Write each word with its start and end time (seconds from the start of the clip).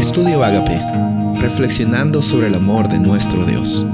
Estudio 0.00 0.42
Agape, 0.42 0.80
reflexionando 1.42 2.22
sobre 2.22 2.46
el 2.46 2.54
amor 2.54 2.88
de 2.88 2.98
nuestro 2.98 3.44
Dios. 3.44 3.84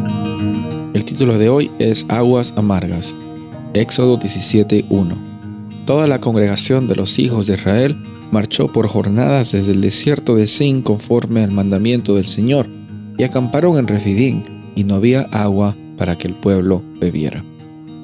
El 0.95 1.05
título 1.05 1.37
de 1.37 1.49
hoy 1.49 1.73
es 1.81 2.07
Aguas 2.09 2.55
Amargas, 2.57 3.17
Éxodo 3.75 4.17
17.1. 4.17 5.17
Toda 5.85 6.07
la 6.07 6.21
congregación 6.21 6.87
de 6.87 6.95
los 6.95 7.19
hijos 7.19 7.49
de 7.49 7.55
Israel 7.55 7.97
marchó 8.31 8.69
por 8.69 8.87
jornadas 8.87 9.51
desde 9.51 9.73
el 9.73 9.81
desierto 9.81 10.37
de 10.37 10.47
Sin 10.47 10.81
conforme 10.81 11.43
al 11.43 11.51
mandamiento 11.51 12.15
del 12.15 12.27
Señor, 12.27 12.69
y 13.19 13.25
acamparon 13.25 13.77
en 13.77 13.89
Refidín, 13.89 14.45
y 14.77 14.85
no 14.85 14.95
había 14.95 15.23
agua 15.33 15.77
para 15.99 16.17
que 16.17 16.29
el 16.29 16.35
pueblo 16.35 16.85
bebiera. 17.01 17.45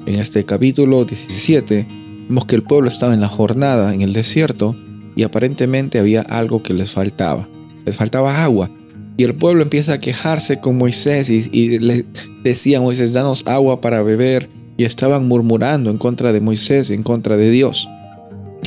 En 0.05 0.15
este 0.15 0.43
capítulo 0.43 1.05
17 1.05 1.87
vemos 2.27 2.45
que 2.47 2.57
el 2.57 2.63
pueblo 2.63 2.89
estaba 2.89 3.13
en 3.13 3.21
la 3.21 3.29
jornada 3.29 3.93
en 3.93 4.01
el 4.01 4.11
desierto 4.11 4.75
y 5.15 5.23
aparentemente 5.23 5.99
había 5.99 6.21
algo 6.21 6.61
que 6.61 6.73
les 6.73 6.91
faltaba 6.91 7.47
les 7.85 7.97
faltaba 7.97 8.43
agua. 8.43 8.69
Y 9.17 9.23
el 9.23 9.35
pueblo 9.35 9.61
empieza 9.61 9.93
a 9.93 9.99
quejarse 9.99 10.59
con 10.59 10.77
Moisés 10.77 11.29
y, 11.29 11.79
le 11.79 12.05
decía 12.43 12.79
a 12.79 12.81
Moisés, 12.81 13.13
danos 13.13 13.43
agua 13.47 13.81
para 13.81 14.01
beber. 14.01 14.49
Y 14.75 14.85
estaban 14.85 15.27
murmurando 15.27 15.91
en 15.91 15.97
contra 15.97 16.33
de 16.33 16.41
Moisés, 16.41 16.89
en 16.89 17.03
contra 17.03 17.37
de 17.37 17.51
Dios. 17.51 17.87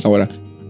Ahora, 0.05 0.29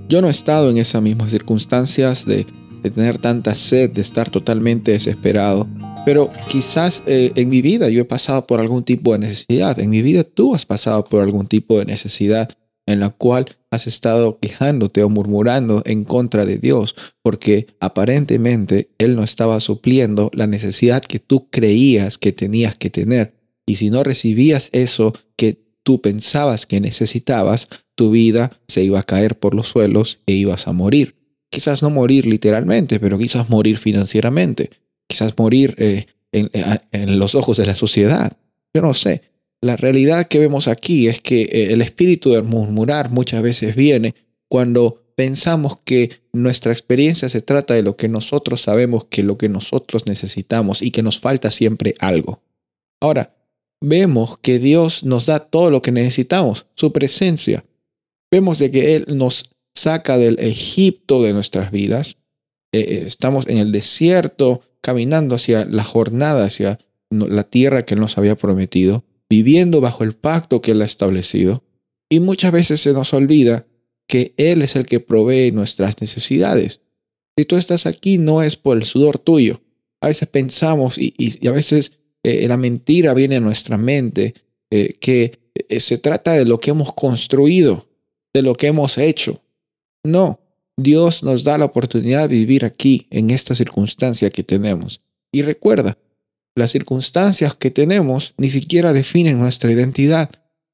yo 0.10 0.20
no 0.22 0.30
he 0.30 0.32
estado 0.32 0.72
en 0.72 0.80
esas 0.80 1.02
mismas 1.04 1.30
circunstancias 1.30 2.26
de, 2.26 2.48
tener 2.82 3.20
tanta 3.20 3.54
sed, 3.54 3.92
de 3.92 4.02
estar 4.02 4.30
totalmente 4.30 4.94
desesperado. 4.94 5.68
Pero 6.06 6.32
quizás 6.48 7.04
eh, 7.06 7.34
en 7.36 7.50
mi 7.50 7.62
vida 7.62 7.90
yo 7.90 8.02
he 8.02 8.06
pasado 8.06 8.48
por 8.48 8.62
algún 8.62 8.84
tipo 8.84 9.12
de 9.12 9.20
necesidad. 9.20 9.78
En 9.80 9.92
mi 9.92 10.02
vida 10.02 10.23
tú 10.23 10.56
has 10.56 10.66
pasado 10.66 11.04
por 11.06 11.22
algún 11.22 11.48
tipo 11.48 11.78
de 11.78 11.86
necesidad 11.86 12.50
en 12.88 13.02
la 13.02 13.09
cual 13.09 13.46
has 13.70 13.86
estado 13.86 14.40
quejándote 14.40 15.04
o 15.04 15.09
murmurando 15.09 15.84
en 15.86 16.05
contra 16.05 16.45
de 16.45 16.58
Dios, 16.58 16.95
porque 17.22 17.68
aparentemente 17.80 18.90
Él 18.98 19.16
no 19.16 19.23
estaba 19.23 19.59
supliendo 19.59 20.31
la 20.34 20.48
necesidad 20.48 21.03
que 21.03 21.20
tú 21.20 21.50
creías 21.52 22.17
que 22.17 22.31
tenías 22.31 22.76
que 22.76 22.89
tener. 22.89 23.36
Y 23.66 23.76
si 23.76 23.89
no 23.89 24.03
recibías 24.03 24.70
eso 24.72 25.14
que 25.36 25.61
tú 25.84 26.02
pensabas 26.02 26.66
que 26.66 26.80
necesitabas, 26.80 27.67
tu 27.95 28.11
vida 28.11 28.52
se 28.67 28.84
iba 28.84 29.00
a 29.00 29.04
caer 29.04 29.38
por 29.38 29.54
los 29.54 29.67
suelos 29.67 30.20
e 30.26 30.33
ibas 30.33 30.67
a 30.67 30.72
morir. 30.72 31.16
Quizás 31.50 31.83
no 31.83 31.89
morir 31.89 32.26
literalmente, 32.26 33.00
pero 33.00 33.17
quizás 33.17 33.50
morir 33.50 33.78
financieramente, 33.78 34.70
quizás 35.08 35.38
morir 35.38 35.76
eh, 35.78 36.06
en, 36.31 36.50
en 36.92 37.20
los 37.20 37.36
ojos 37.36 37.58
de 37.58 37.66
la 37.66 37.76
sociedad. 37.76 38.38
Yo 38.73 38.81
no 38.81 38.94
sé, 38.94 39.23
la 39.61 39.75
realidad 39.75 40.27
que 40.27 40.39
vemos 40.39 40.67
aquí 40.67 41.08
es 41.08 41.19
que 41.19 41.44
eh, 41.44 41.73
el 41.73 41.81
espíritu 41.81 42.31
de 42.31 42.41
murmurar 42.41 43.09
muchas 43.09 43.41
veces 43.41 43.75
viene 43.75 44.16
cuando 44.47 45.03
pensamos 45.16 45.80
que 45.83 46.22
nuestra 46.31 46.72
experiencia 46.72 47.27
se 47.27 47.41
trata 47.41 47.73
de 47.73 47.81
lo 47.81 47.97
que 47.97 48.08
nosotros 48.08 48.61
sabemos 48.61 49.05
que 49.05 49.23
lo 49.23 49.38
que 49.38 49.49
nosotros 49.49 50.05
necesitamos 50.05 50.81
y 50.81 50.91
que 50.91 51.02
nos 51.02 51.19
falta 51.19 51.49
siempre 51.49 51.95
algo. 51.99 52.44
Ahora, 53.02 53.36
vemos 53.81 54.38
que 54.39 54.59
Dios 54.59 55.03
nos 55.03 55.25
da 55.25 55.39
todo 55.39 55.71
lo 55.71 55.81
que 55.81 55.92
necesitamos, 55.92 56.67
su 56.75 56.94
presencia. 56.94 57.66
Vemos 58.31 58.59
de 58.59 58.69
que 58.69 58.95
Él 58.95 59.05
nos 59.08 59.55
saca 59.73 60.17
del 60.17 60.39
Egipto 60.39 61.23
de 61.23 61.33
nuestras 61.33 61.71
vidas. 61.71 62.17
Eh, 62.71 62.80
eh, 62.80 63.03
estamos 63.08 63.47
en 63.47 63.58
el 63.58 63.71
desierto 63.71 64.61
caminando 64.81 65.36
hacia 65.36 65.66
la 65.66 65.83
jornada, 65.83 66.45
hacia 66.45 66.80
la 67.09 67.44
tierra 67.44 67.83
que 67.83 67.95
Él 67.95 67.99
nos 67.99 68.19
había 68.19 68.36
prometido 68.36 69.03
viviendo 69.30 69.81
bajo 69.81 70.03
el 70.03 70.14
pacto 70.14 70.61
que 70.61 70.72
Él 70.72 70.81
ha 70.81 70.86
establecido. 70.86 71.64
Y 72.09 72.20
muchas 72.20 72.52
veces 72.52 72.80
se 72.80 72.94
nos 72.94 73.14
olvida 73.14 73.67
que 74.08 74.33
Él 74.38 74.61
es 74.61 74.75
el 74.75 74.86
que 74.86 75.00
provee 75.00 75.52
nuestras 75.52 76.00
necesidades. 76.02 76.81
Si 77.38 77.45
tú 77.45 77.55
estás 77.55 77.86
aquí 77.86 78.17
no 78.17 78.42
es 78.42 78.55
por 78.55 78.78
el 78.78 78.86
sudor 78.86 79.20
tuyo. 79.20 79.61
A 80.02 80.08
veces 80.08 80.28
pensamos 80.28 80.98
y, 80.98 81.48
a 81.48 81.52
veces 81.52 81.94
eh, 82.23 82.48
la 82.48 82.58
mentira 82.58 83.14
viene 83.14 83.38
a 83.38 83.39
nuestra 83.39 83.77
mente 83.77 84.33
eh, 84.70 84.95
que 84.99 85.39
eh, 85.70 85.80
se 85.80 85.98
trata 85.98 86.33
de 86.33 86.45
lo 86.45 86.59
que 86.59 86.71
hemos 86.71 86.94
construido, 86.94 87.88
de 88.33 88.42
lo 88.42 88.55
que 88.55 88.67
hemos 88.67 88.98
hecho. 88.98 89.42
No, 90.04 90.39
Dios 90.77 91.23
nos 91.23 91.44
da 91.44 91.58
la 91.58 91.65
oportunidad 91.65 92.30
de 92.30 92.36
vivir 92.36 92.64
aquí, 92.64 93.08
en 93.09 93.32
esta 93.32 93.55
circunstancia 93.55 94.30
que 94.30 94.44
tenemos. 94.44 95.02
Y 95.32 95.42
recuerda, 95.42 95.98
las 96.58 96.72
circunstancias 96.72 97.56
que 97.56 97.70
tenemos 97.70 98.34
ni 98.38 98.50
siquiera 98.50 98.92
definen 98.92 99.38
nuestra 99.38 99.72
identidad. 99.72 100.32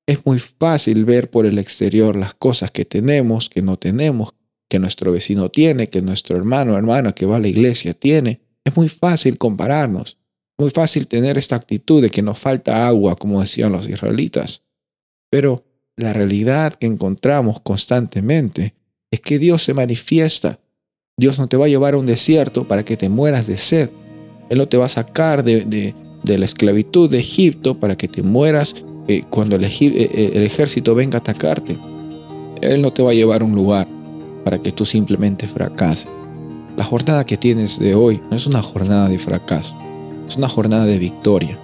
Es 0.07 0.25
muy 0.25 0.39
fácil 0.39 1.03
ver 1.03 1.29
por 1.29 1.45
el 1.45 1.59
exterior 1.59 2.15
las 2.15 2.33
cosas 2.33 2.71
que 2.71 2.85
tenemos, 2.85 3.49
que 3.49 3.61
no 3.61 3.77
tenemos, 3.77 4.33
que 4.69 4.79
nuestro 4.79 5.11
vecino 5.11 5.49
tiene, 5.49 5.87
que 5.87 6.01
nuestro 6.01 6.37
hermano 6.37 6.73
o 6.73 6.77
hermana 6.77 7.11
que 7.11 7.25
va 7.25 7.35
a 7.35 7.39
la 7.39 7.49
iglesia 7.49 7.93
tiene. 7.93 8.39
Es 8.63 8.77
muy 8.77 8.87
fácil 8.87 9.37
compararnos. 9.37 10.17
Muy 10.57 10.69
fácil 10.69 11.07
tener 11.07 11.37
esta 11.37 11.57
actitud 11.57 12.01
de 12.01 12.09
que 12.09 12.21
nos 12.21 12.39
falta 12.39 12.87
agua, 12.87 13.17
como 13.17 13.41
decían 13.41 13.73
los 13.73 13.89
israelitas. 13.89 14.63
Pero 15.29 15.65
la 15.97 16.13
realidad 16.13 16.73
que 16.75 16.87
encontramos 16.87 17.59
constantemente 17.59 18.73
es 19.11 19.19
que 19.19 19.37
Dios 19.37 19.63
se 19.63 19.73
manifiesta. 19.73 20.61
Dios 21.17 21.39
no 21.39 21.49
te 21.49 21.57
va 21.57 21.65
a 21.65 21.69
llevar 21.69 21.93
a 21.93 21.97
un 21.97 22.05
desierto 22.05 22.67
para 22.69 22.85
que 22.85 22.95
te 22.95 23.09
mueras 23.09 23.47
de 23.47 23.57
sed. 23.57 23.89
Él 24.49 24.57
no 24.57 24.67
te 24.67 24.77
va 24.77 24.85
a 24.85 24.89
sacar 24.89 25.43
de, 25.43 25.93
la 26.23 26.45
esclavitud 26.45 27.09
de 27.09 27.19
Egipto 27.19 27.79
para 27.79 27.95
que 27.95 28.07
te 28.07 28.23
mueras 28.23 28.75
eh, 29.07 29.23
cuando 29.29 29.55
el, 29.55 29.63
eh, 29.63 29.69
eh, 29.81 30.31
el 30.35 30.43
ejército 30.43 30.95
venga 30.95 31.17
a 31.17 31.21
atacarte. 31.21 31.77
Él 32.61 32.81
no 32.81 32.91
te 32.91 33.03
va 33.03 33.11
a 33.11 33.13
llevar 33.13 33.41
a 33.41 33.45
un 33.45 33.55
lugar 33.55 33.87
para 34.43 34.59
que 34.59 34.71
tú 34.71 34.85
simplemente 34.85 35.47
fracases. 35.47 36.07
La 36.77 36.83
jornada 36.83 37.25
que 37.25 37.37
tienes 37.37 37.79
de 37.79 37.93
hoy 37.93 38.21
no 38.31 38.37
es 38.37 38.47
una 38.47 38.61
jornada 38.61 39.07
de 39.07 39.19
fracaso, 39.19 39.75
es 40.27 40.37
una 40.37 40.49
jornada 40.49 40.85
de 40.85 40.97
victoria. 40.97 41.57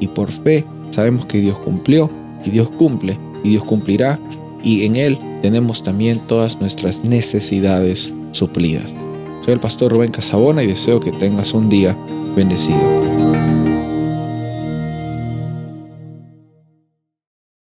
Y 0.00 0.08
por 0.08 0.30
fe 0.30 0.64
sabemos 0.90 1.26
que 1.26 1.40
Dios 1.40 1.58
cumplió 1.58 2.10
y 2.44 2.50
Dios 2.50 2.70
cumple 2.70 3.18
y 3.42 3.50
Dios 3.50 3.64
cumplirá 3.64 4.18
y 4.62 4.86
en 4.86 4.96
Él 4.96 5.18
tenemos 5.42 5.82
también 5.82 6.18
todas 6.26 6.60
nuestras 6.60 7.04
necesidades 7.04 8.12
suplidas. 8.32 8.94
Soy 9.44 9.52
el 9.52 9.60
pastor 9.60 9.92
Rubén 9.92 10.10
Casabona 10.10 10.62
y 10.62 10.66
deseo 10.66 11.00
que 11.00 11.12
tengas 11.12 11.52
un 11.52 11.68
día 11.68 11.94
bendecido. 12.34 13.33